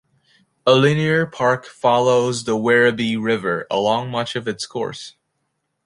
[0.65, 5.15] A linear park follows the Werribee River along much of its course.